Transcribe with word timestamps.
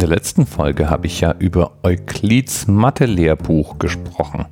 In 0.00 0.08
der 0.08 0.16
letzten 0.16 0.46
Folge 0.46 0.88
habe 0.88 1.06
ich 1.06 1.20
ja 1.20 1.34
über 1.38 1.72
Euklids 1.82 2.66
Mathe-Lehrbuch 2.66 3.78
gesprochen. 3.78 4.46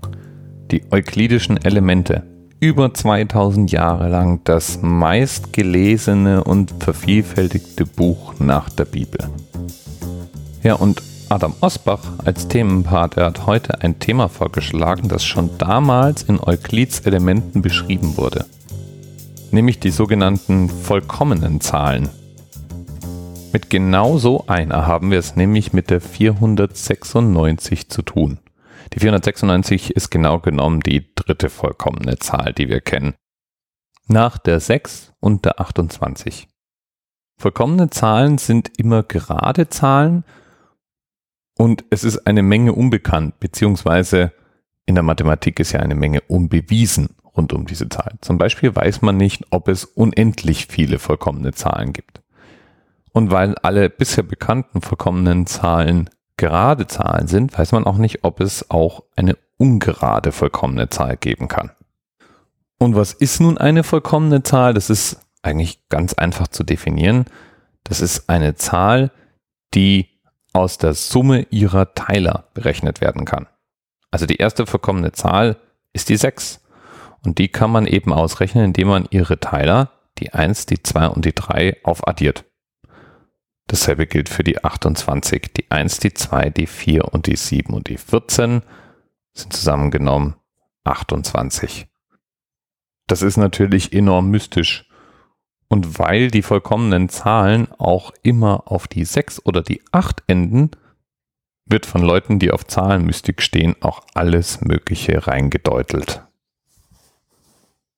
Die 0.71 0.83
euklidischen 0.93 1.57
Elemente. 1.57 2.23
Über 2.61 2.93
2000 2.93 3.73
Jahre 3.73 4.11
lang 4.11 4.43
das 4.45 4.83
meistgelesene 4.83 6.45
und 6.45 6.75
vervielfältigte 6.81 7.87
Buch 7.87 8.35
nach 8.39 8.69
der 8.69 8.85
Bibel. 8.85 9.21
Ja, 10.63 10.75
und 10.75 11.03
Adam 11.31 11.55
Osbach 11.63 12.03
als 12.27 12.49
Themenpart, 12.49 13.17
er 13.17 13.25
hat 13.25 13.47
heute 13.47 13.81
ein 13.81 13.99
Thema 13.99 14.29
vorgeschlagen, 14.29 15.09
das 15.09 15.25
schon 15.25 15.49
damals 15.57 16.25
in 16.25 16.41
Euklids 16.41 17.01
Elementen 17.07 17.63
beschrieben 17.63 18.19
wurde. 18.19 18.45
Nämlich 19.51 19.81
die 19.81 19.93
sogenannten 19.93 20.69
vollkommenen 20.69 21.63
Zahlen. 21.63 22.11
Mit 23.51 23.71
genau 23.71 24.19
so 24.19 24.47
einer 24.47 24.87
haben 24.87 25.11
wir 25.11 25.19
es 25.19 25.35
nämlich 25.35 25.73
mit 25.73 25.89
der 25.89 26.03
496 26.03 27.89
zu 27.89 28.03
tun. 28.03 28.39
Die 28.93 29.01
496 29.01 29.97
ist 29.97 30.11
genau 30.11 30.39
genommen 30.39 30.81
die 30.81 31.15
dritte 31.15 31.49
vollkommene 31.49 32.19
Zahl, 32.19 32.53
die 32.53 32.69
wir 32.69 32.83
kennen. 32.83 33.15
Nach 34.07 34.37
der 34.37 34.61
6 34.61 35.15
und 35.21 35.47
der 35.47 35.61
28. 35.61 36.47
Vollkommene 37.39 37.89
Zahlen 37.89 38.37
sind 38.37 38.71
immer 38.77 39.03
gerade 39.03 39.69
Zahlen 39.69 40.25
und 41.57 41.85
es 41.91 42.05
ist 42.05 42.27
eine 42.27 42.43
Menge 42.43 42.75
unbekannt, 42.75 43.41
beziehungsweise 43.41 44.33
in 44.85 44.95
der 44.95 45.05
Mathematik 45.05 45.59
ist 45.61 45.73
ja 45.73 45.81
eine 45.81 45.95
Menge 45.95 46.21
unbewiesen 46.23 47.17
rund 47.37 47.53
um 47.53 47.67
diese 47.67 47.89
Zahl. 47.89 48.15
Zum 48.21 48.37
Beispiel 48.37 48.75
weiß 48.75 49.03
man 49.03 49.17
nicht, 49.17 49.45
ob 49.51 49.69
es 49.69 49.85
unendlich 49.85 50.67
viele 50.67 50.99
vollkommene 50.99 51.53
Zahlen 51.53 51.93
gibt. 51.93 52.21
Und 53.19 53.33
weil 53.33 53.57
alle 53.57 53.91
bisher 53.91 54.23
bekannten 54.23 54.81
vollkommenen 54.81 55.49
Zahlen 55.49 56.09
gerade 56.37 56.87
Zahlen 56.87 57.27
sind, 57.27 57.59
weiß 57.59 57.73
man 57.73 57.83
auch 57.83 57.97
nicht, 57.97 58.23
ob 58.23 58.39
es 58.39 58.71
auch 58.71 59.03
eine 59.17 59.37
ungerade 59.57 60.31
vollkommene 60.31 60.89
Zahl 60.89 61.17
geben 61.17 61.49
kann. 61.49 61.73
Und 62.79 62.95
was 62.95 63.13
ist 63.13 63.41
nun 63.41 63.59
eine 63.59 63.83
vollkommene 63.83 64.45
Zahl? 64.45 64.73
Das 64.73 64.89
ist 64.89 65.19
eigentlich 65.43 65.89
ganz 65.89 66.15
einfach 66.15 66.47
zu 66.47 66.63
definieren. 66.63 67.25
Das 67.83 68.01
ist 68.01 68.29
eine 68.29 68.55
Zahl, 68.55 69.11
die 69.75 70.11
aus 70.53 70.79
der 70.79 70.95
Summe 70.95 71.49
ihrer 71.51 71.95
Teiler 71.95 72.45
berechnet 72.55 73.01
werden 73.01 73.25
kann. 73.25 73.49
Also 74.13 74.27
die 74.27 74.37
erste 74.37 74.65
vollkommene 74.65 75.11
Zahl 75.11 75.57
ist 75.93 76.09
die 76.09 76.17
6. 76.17 76.61
Und 77.25 77.39
die 77.39 77.49
kann 77.49 77.73
man 77.73 77.89
eben 77.89 78.13
ausrechnen, 78.13 78.67
indem 78.67 78.87
man 78.87 79.09
ihre 79.11 79.41
Teiler, 79.41 79.91
die 80.19 80.33
1, 80.33 80.67
die 80.67 80.85
2 80.85 81.09
und 81.09 81.25
die 81.25 81.35
3, 81.35 81.79
aufaddiert. 81.83 82.45
Dasselbe 83.69 84.07
gilt 84.07 84.29
für 84.31 84.43
die 84.43 84.65
28. 84.65 85.53
Die 85.57 85.71
1, 85.71 86.01
die 86.01 86.15
2, 86.15 86.51
die 86.51 86.67
4 86.67 87.13
und 87.13 87.27
die 87.27 87.37
7 87.37 87.75
und 87.75 87.89
die 87.89 87.99
14 87.99 88.63
sind 89.35 89.53
zusammengenommen 89.53 90.35
28. 90.85 91.87
Das 93.07 93.23
ist 93.23 93.37
natürlich 93.37 93.93
enorm 93.93 94.31
mystisch. 94.31 94.89
Und 95.69 95.99
weil 95.99 96.31
die 96.31 96.43
vollkommenen 96.43 97.11
Zahlen 97.11 97.71
auch 97.73 98.13
immer 98.23 98.73
auf 98.73 98.89
die 98.89 99.05
6 99.05 99.45
oder 99.45 99.63
die 99.63 99.83
8 99.93 100.23
enden, 100.27 100.71
wird 101.67 101.85
von 101.85 102.03
Leuten, 102.03 102.39
die 102.39 102.51
auf 102.51 102.67
Zahlenmystik 102.67 103.43
stehen, 103.43 103.77
auch 103.81 104.01
alles 104.15 104.63
Mögliche 104.63 105.27
reingedeutelt. 105.27 106.23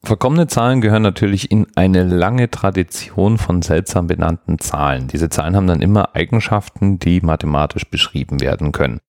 Vollkommene 0.03 0.47
Zahlen 0.47 0.81
gehören 0.81 1.03
natürlich 1.03 1.51
in 1.51 1.67
eine 1.77 2.05
lange 2.05 2.51
Tradition 2.51 3.37
von 3.37 3.61
seltsam 3.61 4.07
benannten 4.07 4.59
Zahlen. 4.59 5.09
Diese 5.09 5.29
Zahlen 5.29 5.55
haben 5.55 5.67
dann 5.67 5.83
immer 5.83 6.15
Eigenschaften, 6.17 6.99
die 6.99 7.21
mathematisch 7.21 7.85
beschrieben 7.85 8.41
werden 8.41 8.73
können. 8.73 9.01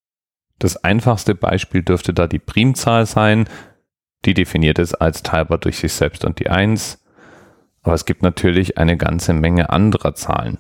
Das 0.60 0.84
einfachste 0.84 1.34
Beispiel 1.34 1.82
dürfte 1.82 2.14
da 2.14 2.28
die 2.28 2.40
Primzahl 2.40 3.06
sein. 3.06 3.48
Die 4.26 4.34
definiert 4.34 4.80
es 4.80 4.94
als 4.94 5.24
teilbar 5.24 5.58
durch 5.58 5.78
sich 5.78 5.94
selbst 5.94 6.26
und 6.26 6.40
die 6.40 6.50
1. 6.50 7.00
Aber 7.84 7.96
es 7.96 8.06
gibt 8.06 8.22
natürlich 8.22 8.78
eine 8.78 8.98
ganze 8.98 9.34
Menge 9.34 9.70
anderer 9.70 10.14
Zahlen. 10.14 10.60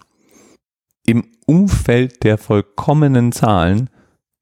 Im 1.06 1.25
Umfeld 1.45 2.23
der 2.23 2.38
vollkommenen 2.38 3.31
Zahlen 3.31 3.89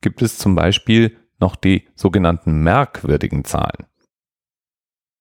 gibt 0.02 0.22
es 0.22 0.38
zum 0.38 0.56
Beispiel 0.56 1.18
noch 1.40 1.56
die 1.56 1.88
sogenannten 1.96 2.62
merkwürdigen 2.62 3.44
Zahlen. 3.44 3.85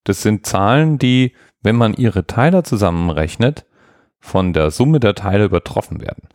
Das 0.08 0.22
sind 0.22 0.46
Zahlen, 0.46 0.98
die, 0.98 1.34
wenn 1.62 1.76
man 1.76 1.92
ihre 1.92 2.26
Teiler 2.26 2.64
zusammenrechnet, 2.64 3.66
von 4.18 4.54
der 4.54 4.70
Summe 4.70 5.00
der 5.00 5.14
Teile 5.14 5.44
übertroffen 5.44 6.00
werden. 6.00 6.28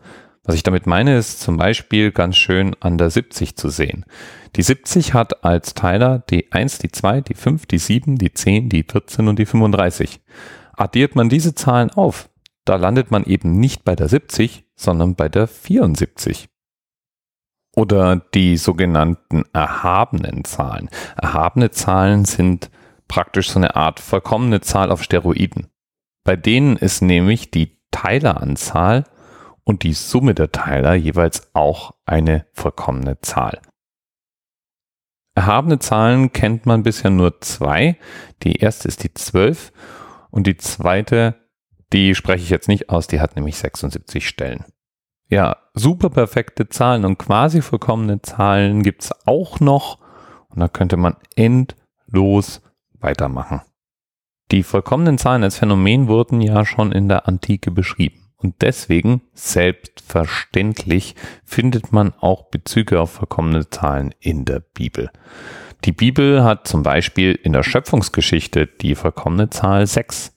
Was 0.44 0.54
ich 0.54 0.62
damit 0.62 0.86
meine, 0.86 1.18
ist 1.18 1.40
zum 1.40 1.58
Beispiel 1.58 2.12
ganz 2.12 2.36
schön 2.36 2.76
an 2.82 3.00
der 3.00 3.10
70 3.10 3.56
zu 3.56 3.70
sehen. 3.70 4.06
Die 4.56 4.62
70 4.62 5.16
hat 5.16 5.44
als 5.44 5.74
Teiler 5.74 6.20
die 6.20 6.52
1, 6.52 6.78
die 6.78 6.92
2, 6.92 7.22
die 7.22 7.34
5, 7.34 7.66
die 7.66 7.80
7, 7.80 8.18
die 8.20 8.32
10, 8.32 8.70
die 8.70 8.84
14 8.84 9.28
und 9.28 9.40
die 9.40 9.48
35. 9.48 10.22
Addiert 10.74 11.16
man 11.16 11.30
diese 11.30 11.56
Zahlen 11.56 11.90
auf, 11.90 12.30
da 12.66 12.76
landet 12.76 13.10
man 13.10 13.24
eben 13.24 13.60
nicht 13.60 13.84
bei 13.84 13.96
der 13.96 14.08
70, 14.08 14.66
sondern 14.76 15.16
bei 15.16 15.30
der 15.30 15.48
74. 15.48 16.48
Oder 17.76 18.18
die 18.36 18.58
sogenannten 18.58 19.46
erhabenen 19.52 20.46
Zahlen. 20.46 20.90
Erhabene 21.18 21.72
Zahlen 21.72 22.26
sind 22.26 22.70
praktisch 23.08 23.50
so 23.50 23.60
eine 23.60 23.76
Art 23.76 24.00
vollkommene 24.00 24.62
Zahl 24.62 24.92
auf 24.92 25.04
Steroiden. 25.04 25.68
Bei 26.24 26.36
denen 26.36 26.78
ist 26.78 27.02
nämlich 27.02 27.52
die 27.52 27.78
Teileranzahl 27.92 29.06
und 29.64 29.84
die 29.84 29.94
Summe 29.94 30.34
der 30.34 30.52
Teiler 30.52 30.94
jeweils 30.94 31.54
auch 31.54 31.94
eine 32.06 32.46
vollkommene 32.54 33.20
Zahl. 33.22 33.62
Erhabene 35.36 35.80
Zahlen 35.80 36.32
kennt 36.32 36.66
man 36.66 36.84
bisher 36.84 37.10
nur 37.10 37.42
zwei. 37.42 37.98
Die 38.44 38.58
erste 38.58 38.88
ist 38.88 39.04
die 39.04 39.14
12 39.14 39.72
und 40.30 40.46
die 40.46 40.58
zweite, 40.58 41.36
die 41.92 42.14
spreche 42.14 42.44
ich 42.44 42.50
jetzt 42.50 42.68
nicht 42.68 42.90
aus, 42.90 43.08
die 43.08 43.20
hat 43.20 43.36
nämlich 43.36 43.58
76 43.58 44.28
Stellen. 44.28 44.66
Ja, 45.30 45.58
super 45.74 46.10
perfekte 46.10 46.70
Zahlen 46.70 47.06
und 47.06 47.18
quasi 47.18 47.62
vollkommene 47.62 48.22
Zahlen 48.22 48.84
gibt 48.84 49.04
es 49.04 49.12
auch 49.26 49.60
noch 49.60 50.00
und 50.50 50.60
da 50.60 50.68
könnte 50.68 50.98
man 50.98 51.16
endlos 51.36 52.62
weitermachen. 53.04 53.62
Die 54.52 54.64
vollkommenen 54.64 55.18
Zahlen 55.18 55.44
als 55.44 55.58
Phänomen 55.58 56.08
wurden 56.08 56.42
ja 56.42 56.66
schon 56.66 56.92
in 56.92 57.08
der 57.08 57.28
Antike 57.28 57.72
beschrieben. 57.72 58.24
Und 58.38 58.62
deswegen, 58.62 59.22
selbstverständlich, 59.34 61.16
findet 61.46 61.94
man 61.94 62.14
auch 62.20 62.50
Bezüge 62.50 63.00
auf 63.00 63.14
vollkommene 63.14 63.70
Zahlen 63.70 64.14
in 64.20 64.44
der 64.44 64.60
Bibel. 64.60 65.10
Die 65.86 65.94
Bibel 65.94 66.44
hat 66.44 66.68
zum 66.68 66.84
Beispiel 66.84 67.34
in 67.34 67.54
der 67.54 67.64
Schöpfungsgeschichte 67.64 68.68
die 68.68 68.96
vollkommene 68.96 69.50
Zahl 69.50 69.88
6. 69.88 70.34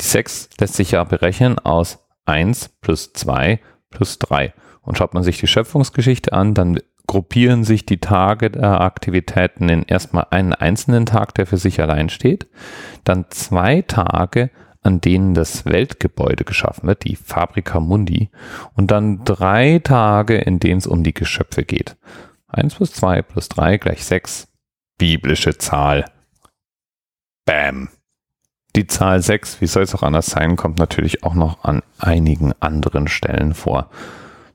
Die 0.00 0.04
6 0.04 0.50
lässt 0.60 0.74
sich 0.74 0.92
ja 0.92 1.04
berechnen 1.04 1.58
aus 1.58 1.98
1 2.26 2.68
plus 2.80 3.12
2 3.12 3.60
plus 3.90 4.18
3. 4.18 4.54
Und 4.82 4.98
schaut 4.98 5.14
man 5.14 5.22
sich 5.22 5.38
die 5.38 5.46
Schöpfungsgeschichte 5.46 6.32
an, 6.32 6.54
dann 6.54 6.80
gruppieren 7.06 7.64
sich 7.64 7.84
die 7.86 7.98
Tage 7.98 8.50
der 8.50 8.80
Aktivitäten 8.80 9.68
in 9.68 9.82
erstmal 9.82 10.26
einen 10.30 10.52
einzelnen 10.52 11.06
Tag, 11.06 11.34
der 11.34 11.46
für 11.46 11.58
sich 11.58 11.80
allein 11.80 12.08
steht, 12.08 12.46
dann 13.04 13.26
zwei 13.30 13.82
Tage, 13.82 14.50
an 14.82 15.00
denen 15.00 15.34
das 15.34 15.64
Weltgebäude 15.64 16.44
geschaffen 16.44 16.86
wird, 16.86 17.04
die 17.04 17.16
Fabrica 17.16 17.80
Mundi, 17.80 18.30
und 18.74 18.90
dann 18.90 19.24
drei 19.24 19.80
Tage, 19.82 20.36
in 20.36 20.60
denen 20.60 20.78
es 20.78 20.86
um 20.86 21.02
die 21.02 21.14
Geschöpfe 21.14 21.64
geht. 21.64 21.96
Eins 22.48 22.74
plus 22.74 22.92
zwei 22.92 23.22
plus 23.22 23.48
drei 23.48 23.78
gleich 23.78 24.04
sechs. 24.04 24.48
Biblische 24.98 25.58
Zahl. 25.58 26.04
Bam. 27.46 27.88
Die 28.76 28.86
Zahl 28.86 29.22
sechs, 29.22 29.60
wie 29.60 29.66
soll 29.66 29.82
es 29.82 29.94
auch 29.94 30.02
anders 30.02 30.26
sein, 30.26 30.56
kommt 30.56 30.78
natürlich 30.78 31.24
auch 31.24 31.34
noch 31.34 31.64
an 31.64 31.82
einigen 31.98 32.52
anderen 32.60 33.08
Stellen 33.08 33.54
vor. 33.54 33.90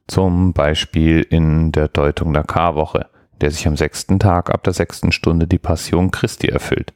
Zum 0.10 0.54
Beispiel 0.54 1.22
in 1.22 1.72
der 1.72 1.88
Deutung 1.88 2.34
der 2.34 2.44
Karwoche, 2.44 3.06
der 3.42 3.52
sich 3.52 3.68
am 3.68 3.78
sechsten 3.78 4.18
Tag 4.18 4.50
ab 4.50 4.64
der 4.64 4.74
sechsten 4.74 5.12
Stunde 5.12 5.46
die 5.46 5.60
Passion 5.60 6.10
Christi 6.10 6.48
erfüllt. 6.48 6.96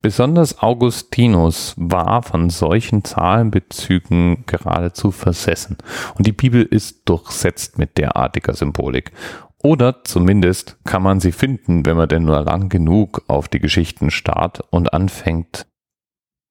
Besonders 0.00 0.62
Augustinus 0.62 1.74
war 1.76 2.22
von 2.22 2.50
solchen 2.50 3.02
Zahlenbezügen 3.02 4.44
geradezu 4.46 5.10
versessen 5.10 5.76
und 6.16 6.24
die 6.24 6.32
Bibel 6.32 6.62
ist 6.62 7.08
durchsetzt 7.08 7.78
mit 7.78 7.98
derartiger 7.98 8.54
Symbolik. 8.54 9.10
Oder 9.58 10.04
zumindest 10.04 10.78
kann 10.84 11.02
man 11.02 11.18
sie 11.18 11.32
finden, 11.32 11.84
wenn 11.84 11.96
man 11.96 12.08
denn 12.08 12.24
nur 12.24 12.40
lang 12.42 12.68
genug 12.68 13.24
auf 13.26 13.48
die 13.48 13.60
Geschichten 13.60 14.12
starrt 14.12 14.60
und 14.70 14.92
anfängt, 14.92 15.66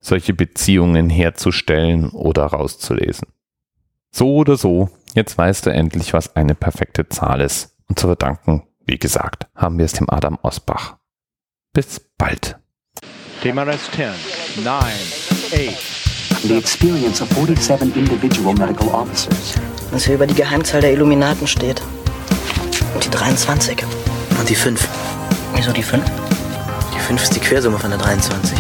solche 0.01 0.33
Beziehungen 0.33 1.09
herzustellen 1.09 2.09
oder 2.09 2.47
rauszulesen. 2.47 3.29
So 4.13 4.35
oder 4.35 4.57
so, 4.57 4.89
jetzt 5.15 5.37
weißt 5.37 5.65
du 5.65 5.69
endlich, 5.71 6.13
was 6.13 6.35
eine 6.35 6.55
perfekte 6.55 7.07
Zahl 7.09 7.41
ist. 7.41 7.75
Und 7.87 7.99
zu 7.99 8.07
verdanken, 8.07 8.63
wie 8.85 8.97
gesagt, 8.97 9.47
haben 9.55 9.77
wir 9.77 9.85
es 9.85 9.93
dem 9.93 10.09
Adam 10.09 10.37
Osbach. 10.41 10.97
Bis 11.73 11.99
bald. 12.17 12.57
TMRS 13.41 13.91
10, 13.91 14.63
9, 14.63 14.73
8. 14.73 16.01
The 16.43 16.57
experience 16.57 17.21
of 17.21 17.29
47 17.29 17.95
individual 17.95 18.53
medical 18.55 18.87
officers 18.89 19.55
Was 19.91 20.05
hier 20.05 20.15
über 20.15 20.25
die 20.25 20.33
Geheimzahl 20.33 20.81
der 20.81 20.93
Illuminaten 20.93 21.45
steht. 21.45 21.81
Und 22.93 23.05
die 23.05 23.09
23. 23.09 23.83
Und 24.39 24.49
die 24.49 24.55
5. 24.55 24.87
Wieso 25.55 25.71
die 25.71 25.83
5? 25.83 26.03
Die 26.95 26.99
5 26.99 27.23
ist 27.23 27.35
die 27.35 27.39
Quersumme 27.39 27.77
von 27.77 27.89
der 27.89 27.99
23. 27.99 28.57